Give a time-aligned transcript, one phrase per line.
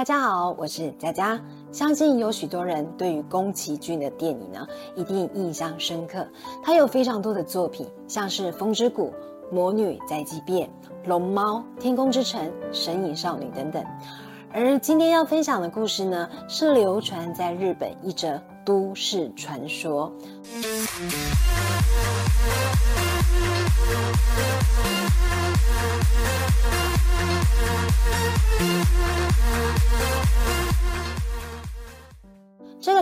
[0.00, 1.38] 大家好，我是佳佳。
[1.72, 6.26] 相信有许多人对于宫崎骏的电影呢，一定印象深刻。
[6.62, 9.12] 他有非常多的作品，像是《风之谷》
[9.54, 10.66] 《魔女宅急便》
[11.06, 12.40] 《龙猫》《天空之城》
[12.72, 13.84] 《神隐少女》等等。
[14.50, 20.10] 而今天要分享的故事呢，是流传在日本一则都市传说。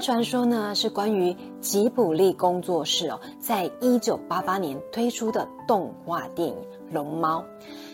[0.01, 6.55] 传说呢，是关于吉卜力工作室哦，在一九八八年推出的动画电影
[6.93, 7.45] 《龙猫》。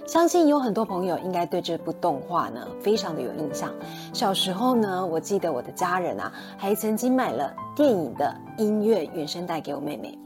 [0.08, 3.72] 相信有很多朋友应该对这部动画呢，非常的有印象。
[4.12, 10.18] 小时候呢，我记得我的家人啊，还曾经买了电影的音乐原声带给我妹妹。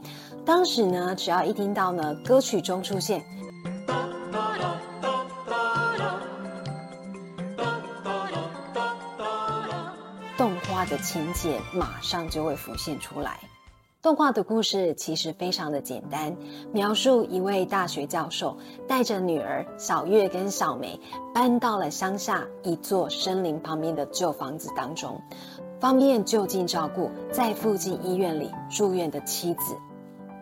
[0.45, 3.23] 当时呢，只要一听到呢，歌曲中出现。
[10.89, 13.39] 的情节马上就会浮现出来。
[14.01, 16.35] 动画的故事其实非常的简单，
[16.71, 20.97] 描述一位大学教授带着女儿小月跟小梅
[21.33, 25.21] 搬到了乡下一座森林旁边的旧房子当中，
[25.81, 29.75] 方便就近照顾在附近医院里住院的妻子。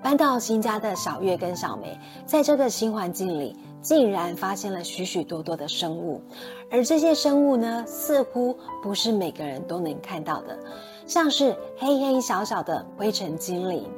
[0.03, 3.57] 搬到新家的小月跟小梅，在这个新环境里。
[3.87, 6.21] 竟然发现了许许多多的生物，
[6.69, 10.59] 而这些生物呢，似乎不是每个人都能看到的，
[11.05, 13.89] 像是黑黑小小的灰尘精灵，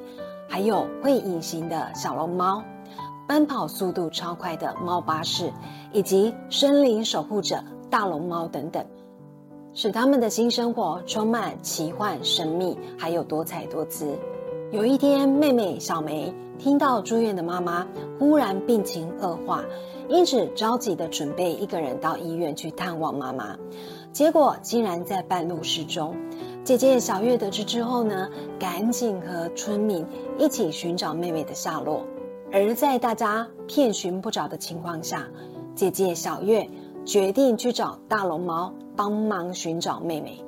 [0.47, 2.63] 还有会隐形的小龙猫，
[3.27, 5.51] 奔跑速度超快的猫巴士，
[5.91, 8.85] 以及森林守护者大龙猫等等，
[9.73, 14.15] 使他们的新生活充满奇幻、神秘，还有多彩多姿。
[14.71, 17.87] 有一天，妹妹小梅听到住院的妈妈
[18.19, 19.65] 忽然病情恶化，
[20.07, 23.57] 因此着急的准备一个人到医院去探望妈妈，
[24.11, 26.15] 结果竟然在半路失踪。
[26.63, 30.05] 姐姐小月得知之后呢，赶紧和村民
[30.37, 32.05] 一起寻找妹妹的下落。
[32.51, 35.27] 而在大家遍寻不着的情况下，
[35.73, 36.69] 姐姐小月
[37.05, 40.43] 决定去找大龙猫帮忙寻找妹妹。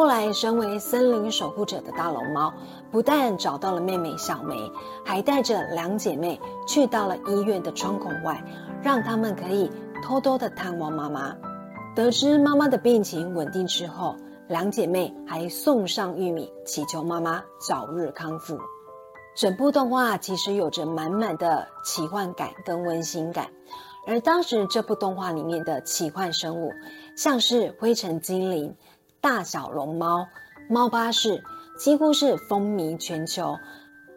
[0.00, 2.50] 后来，身为森林守护者的大龙猫，
[2.90, 4.56] 不但找到了妹妹小梅，
[5.04, 8.42] 还带着两姐妹去到了医院的窗口外，
[8.82, 9.70] 让他们可以
[10.02, 11.36] 偷偷的探望妈妈。
[11.94, 14.16] 得知妈妈的病情稳定之后，
[14.48, 18.58] 两姐妹还送上玉米，祈求妈妈早日康复。
[19.36, 23.50] 整部动画其实有着满满的奇幻感跟温馨感，
[24.06, 26.72] 而当时这部动画里面的奇幻生物，
[27.18, 28.74] 像是灰尘精灵。
[29.20, 30.28] 大小龙猫、
[30.70, 31.44] 猫巴士
[31.78, 33.58] 几乎是风靡全球，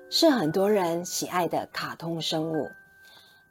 [0.10, 2.72] 是很多人喜爱的卡通生物。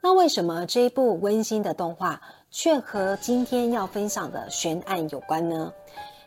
[0.01, 5.73] 那为什么这一部温馨的动画却和今天要分享的悬案有关呢？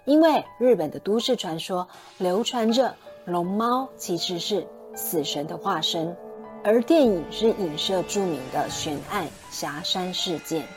[0.05, 1.87] 因为日本的都市传说
[2.19, 6.15] 流传着龙猫其实是死神的化身，
[6.63, 10.67] 而电影是影射著名的悬案霞山事件。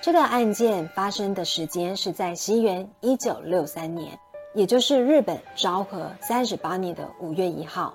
[0.00, 4.16] 这个案件发生的时间是在西元一九六三年，
[4.54, 7.94] 也就是日本昭和三十八年的五月一号。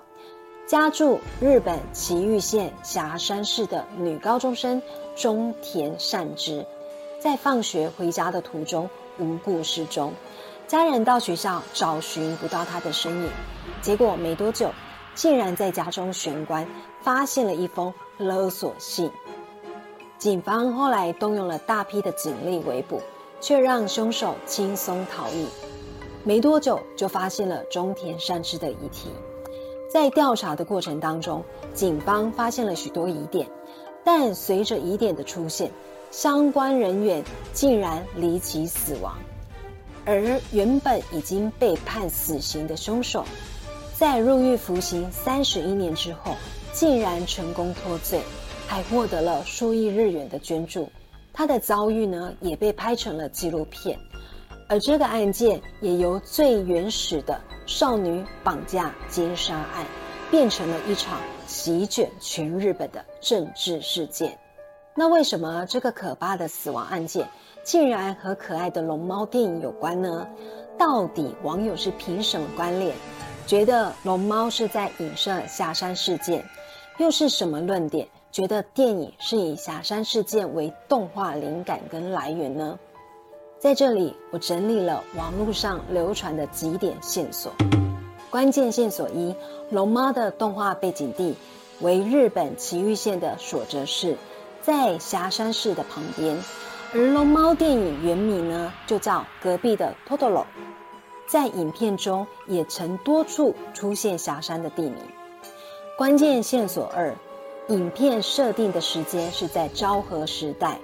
[0.66, 4.82] 家住日本崎玉县霞山市的女高中生
[5.16, 6.66] 中田善之，
[7.18, 8.88] 在放学回家的途中
[9.18, 10.12] 无故失踪，
[10.66, 13.30] 家人到学校找寻不到她的身影，
[13.80, 14.70] 结果没多久，
[15.14, 16.66] 竟然在家中玄关
[17.02, 19.10] 发现了一封勒索信。
[20.18, 23.00] 警方后来动用了大批的警力围捕，
[23.40, 25.46] 却让凶手轻松逃逸。
[26.22, 29.10] 没多久就发现了中田善之的遗体。
[29.90, 31.44] 在调查的过程当中，
[31.74, 33.46] 警方发现了许多疑点，
[34.02, 35.70] 但随着疑点的出现，
[36.10, 39.16] 相关人员竟然离奇死亡。
[40.06, 43.24] 而原本已经被判死刑的凶手，
[43.96, 46.34] 在入狱服刑三十一年之后，
[46.72, 48.20] 竟然成功脱罪。
[48.66, 50.90] 还获得了数亿日元的捐助，
[51.32, 53.98] 他的遭遇呢也被拍成了纪录片，
[54.68, 59.86] 而这个案件也由最原始的少女绑架奸杀案，
[60.30, 64.36] 变成了一场席卷全日本的政治事件。
[64.96, 67.28] 那为什么这个可怕的死亡案件
[67.64, 70.26] 竟然和可爱的龙猫电影有关呢？
[70.78, 72.94] 到底网友是凭什么观念，
[73.46, 76.44] 觉得龙猫是在影射下山事件，
[76.98, 78.08] 又是什么论点？
[78.34, 82.76] 觉得电影是以霞山事件为动画灵感跟来源呢？
[83.60, 87.52] 在这里，我整理了网络上流传的几点线索。
[88.30, 89.36] 关键线索一：
[89.70, 91.36] 龙猫的动画背景地
[91.80, 94.16] 为日本崎玉县的所泽市，
[94.62, 96.36] 在霞山市的旁边。
[96.92, 100.40] 而龙猫电影原名呢，就叫《隔壁的托托罗》。
[101.28, 104.96] 在影片中也曾多处出现霞山的地名。
[105.96, 107.14] 关键线索二，
[107.68, 110.78] 影片设定的时间是在昭和时代，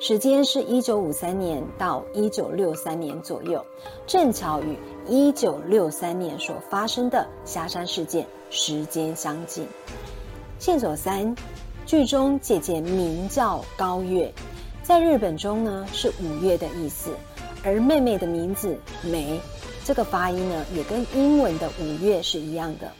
[0.00, 3.64] 时间是一九五三年到一九六三年左右，
[4.04, 4.76] 正巧与
[5.06, 9.64] 一九六三年所发生的霞山事件时间相近。
[10.58, 11.36] 线索三，
[11.86, 14.32] 剧中姐姐名叫高月，
[14.82, 17.10] 在日本中呢是五月的意思，
[17.62, 19.38] 而妹妹的名字梅。
[19.84, 22.90] 这个发音呢，也跟英文的五月是一样的。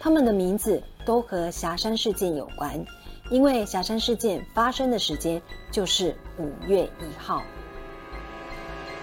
[0.00, 2.84] 他们的名字都和霞山事件有关，
[3.30, 5.40] 因为霞山事件发生的时间
[5.70, 7.42] 就是五月一号。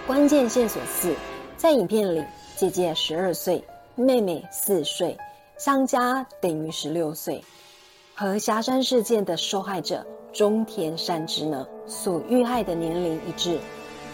[0.06, 1.14] 关键线索四，
[1.56, 2.24] 在影片里，
[2.56, 3.64] 姐姐十二岁，
[3.94, 5.16] 妹妹四岁，
[5.56, 7.42] 相加等于十六岁，
[8.14, 13.58] 和霞山事件的受害者中田善之呢所遇害的年龄一致。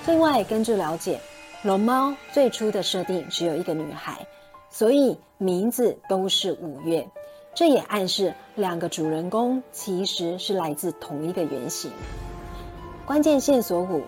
[0.06, 1.20] 另外，根据了解。
[1.64, 4.25] 龙猫最初的设定只有一个女孩，
[4.70, 7.05] 所以名字都是五月。
[7.58, 11.90] 这也暗示两个主人公其实是来自同一个原型。
[13.05, 14.02] 关键线索五：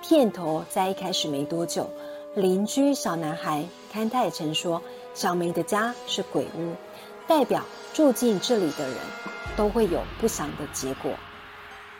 [0.00, 1.90] 片头在一开始没多久，
[2.36, 4.80] 邻居小男孩勘太曾说
[5.14, 6.74] 小梅的家是鬼屋，
[7.26, 8.96] 代表住进这里的人
[9.56, 11.10] 都会有不祥的结果。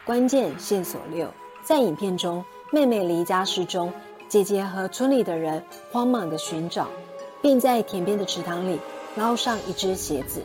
[0.04, 1.26] 关键线索六：
[1.64, 3.92] 在影片中，妹妹离家失踪。
[4.28, 6.86] 姐姐和村里的人慌忙的寻找，
[7.42, 8.78] 并在田边的池塘里
[9.16, 10.44] 捞上一只鞋子。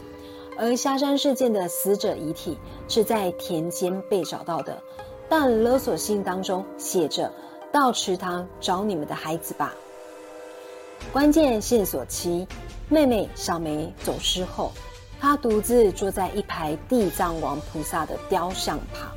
[0.58, 2.58] 而下山事件的死者遗体
[2.88, 4.82] 是在田间被找到的，
[5.30, 7.32] 但勒索信当中写着
[7.72, 9.74] “到池塘找你们的孩子吧”。
[11.14, 12.48] 关键线索七：
[12.90, 14.72] 妹妹小梅走失后，
[15.20, 19.12] 她独自坐在一排地藏王菩萨的雕像旁，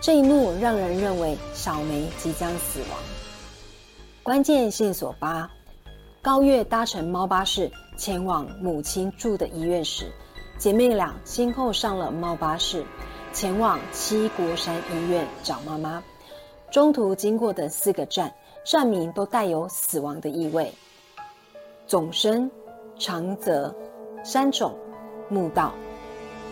[0.00, 2.98] 这一幕让人认为小梅即将死亡。
[4.22, 5.50] 关键线索八：
[6.22, 10.10] 高月搭乘猫巴士前往母亲住的医院时，
[10.60, 12.84] 姐妹俩先后上了猫巴士，
[13.32, 16.04] 前往七国山医院找妈妈。
[16.70, 18.30] 中途经过的四个站，
[18.62, 20.70] 站名都带有死亡的意味：
[21.86, 22.50] 总生、
[22.98, 23.74] 长泽、
[24.22, 24.76] 山冢、
[25.30, 25.72] 木道。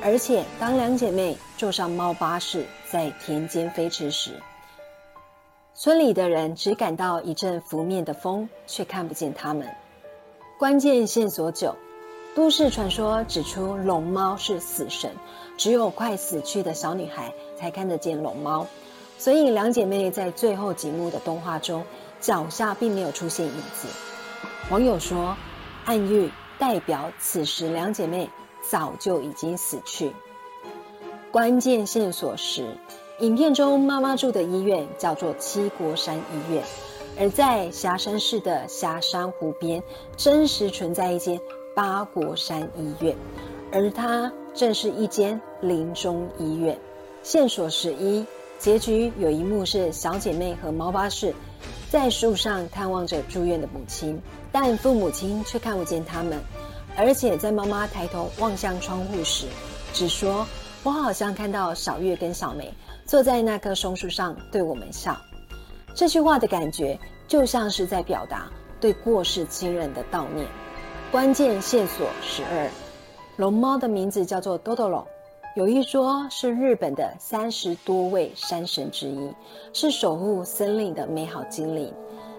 [0.02, 4.30] 而且，当两姐妹坐上猫巴士在田间飞驰时，
[5.74, 9.68] 村里的人只感到一阵拂面的风，却看不见他们。
[10.58, 11.76] 关键线索九：
[12.38, 15.10] 都市传说指出龙猫是死神，
[15.56, 18.68] 只有快死去的小女孩才看得见龙猫，
[19.18, 21.84] 所以两姐妹在最后几幕的动画中，
[22.20, 23.88] 脚下并没有出现影子。
[24.70, 25.36] 网友说，
[25.84, 26.30] 暗喻
[26.60, 28.30] 代表此时两姐妹
[28.70, 30.12] 早就已经死去。
[31.32, 32.78] 关键线索十。
[33.18, 36.62] 影片中，妈妈住的医院叫做七国山医院，
[37.18, 39.82] 而在霞山市的霞山湖边，
[40.16, 41.40] 真实存在一间
[41.78, 43.14] 八国山医院，
[43.70, 46.76] 而它正是一间临终医院。
[47.22, 48.26] 线索十一，
[48.58, 51.32] 结局有一幕是小姐妹和猫巴士
[51.88, 54.20] 在树上探望着住院的母亲，
[54.50, 56.36] 但父母亲却看不见他们，
[56.96, 59.46] 而且在妈妈抬头望向窗户时，
[59.92, 60.44] 只说
[60.82, 62.74] ：“我好像看到小月跟小梅。”
[63.06, 65.16] 坐在那棵松树上对我们笑，
[65.94, 66.98] 这句话的感觉
[67.28, 70.44] 就像是在表达对过世亲人的悼念。
[71.10, 72.70] 关键线索十二，
[73.38, 75.06] 龙猫的名字叫做多多龙，
[75.56, 79.32] 有一说是日本的三十多位山神之一，
[79.72, 81.90] 是守护森林的美好精灵。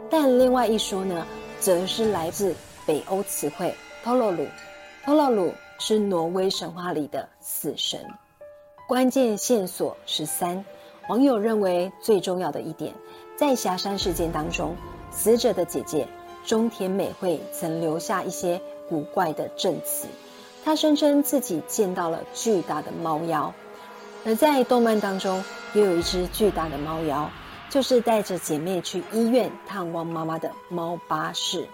[0.07, 1.25] 但另外一说呢，
[1.59, 2.53] 则是来自
[2.85, 3.73] 北欧词汇
[4.03, 4.45] 托洛鲁，
[5.03, 7.99] 托洛鲁是挪威神话里的死神。
[8.87, 10.63] 关键线索十三，
[11.07, 12.93] 网友认为最重要的一点，
[13.35, 14.75] 在霞山事件当中，
[15.09, 16.07] 死者的姐姐
[16.49, 20.07] 中田美惠曾留下一些古怪的证词。
[20.65, 23.53] 她声称自己见到了巨大的猫妖，
[24.25, 25.43] 而在动漫当中
[25.75, 27.29] 也有一只巨大的猫妖，
[27.69, 31.67] 就是带着姐妹去医院探望妈妈的猫巴士。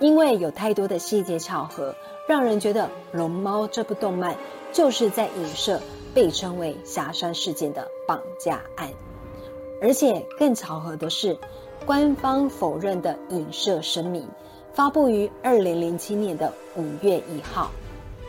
[0.00, 1.94] 因为有太多的细节巧合，
[2.26, 4.38] 让人觉得《龙猫》这部动漫
[4.72, 5.78] 就是在影射。
[6.14, 8.90] 被称为霞山事件的绑架案，
[9.80, 11.38] 而且更巧合的是，
[11.84, 14.26] 官方否认的影射声明
[14.72, 17.70] 发布于二零零七年的五月一号，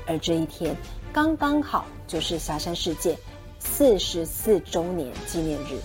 [0.07, 0.75] 而这一天
[1.13, 3.15] 刚刚好就是霞山事件
[3.59, 5.79] 四十四周年纪念日，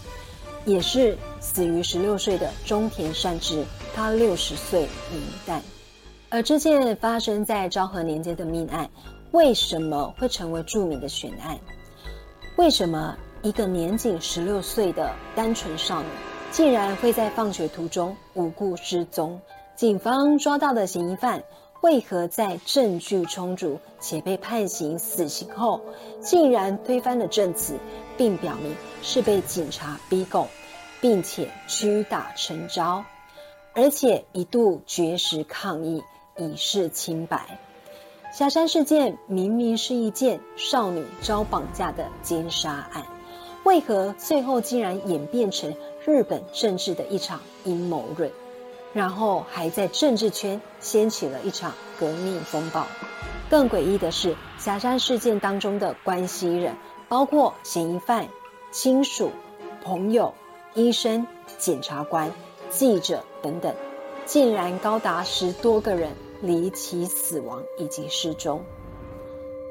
[0.64, 3.62] 也是死于十六岁的中田善之
[3.94, 5.60] 他六十岁元旦。
[6.30, 8.88] 而这件发生在昭和年间的命案，
[9.32, 11.58] 为什么会成为著名的悬案？
[12.56, 16.08] 为什么一个年仅十六岁的单纯少女
[16.50, 19.40] 竟然会在放学途中无故失踪。
[19.76, 21.44] 警方抓到的嫌疑犯，
[21.82, 25.80] 为何在证据充足且被判刑死刑后，
[26.20, 27.74] 竟然推翻了证词，
[28.16, 30.48] 并表明是被警察逼供，
[31.00, 33.04] 并且屈打成招，
[33.72, 36.02] 而且一度绝食抗议
[36.36, 37.60] 以示清白？
[38.32, 43.06] 霞山事件明明是一件少女遭绑架的奸杀案，
[43.64, 45.74] 为何最后竟然演变成
[46.08, 48.32] 日本政治的一场阴谋论？
[48.94, 52.86] 然后还在政治圈掀起了一场革命风暴。
[53.50, 56.74] 更诡异的是，霞山事件当中的关系人，
[57.10, 58.26] 包括嫌疑犯、
[58.72, 59.30] 亲属、
[59.84, 60.32] 朋友、
[60.72, 61.26] 医生、
[61.58, 62.32] 检察官、
[62.70, 63.74] 记者等等，
[64.24, 66.10] 竟然高达十多个人。
[66.40, 68.62] 离奇死亡以及失踪。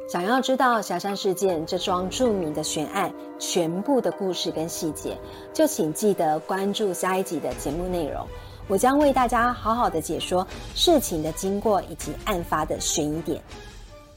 [0.08, 5.18] 想要知道霞山事件这桩著名的悬案全部的故事跟细节，
[5.54, 8.26] 就请记得关注下一集的节目内容。
[8.70, 13.42] 我将为大家好好的解说事情的经过以及案发的悬疑点。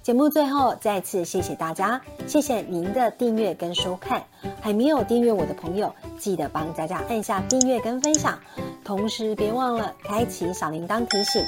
[0.01, 4.23] 节目最后再次谢谢大家，谢谢您的订阅跟收看。
[4.61, 8.39] 还没有订阅我的朋友，记得帮佳佳按下订阅跟分享。
[8.85, 11.45] 同时，别忘了开启小铃铛提醒，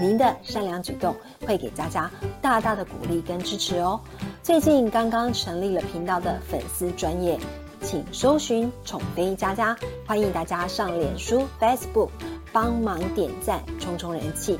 [0.00, 1.14] 您的善良举动
[1.46, 2.10] 会给佳佳
[2.40, 4.00] 大大的鼓励跟支持哦。
[4.42, 7.38] 最近刚刚成立了频道的粉丝专业，
[7.82, 9.76] 请搜寻宠妃佳佳，
[10.06, 12.10] 欢迎大家上脸书、Facebook
[12.52, 14.58] 帮忙点赞，冲冲人气。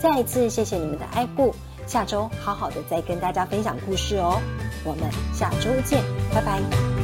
[0.00, 1.54] 再一次谢谢你们的爱顾，
[1.86, 4.40] 下周好好的再跟大家分享故事哦。
[4.84, 5.02] 我们
[5.32, 6.02] 下周见，
[6.34, 6.95] 拜拜。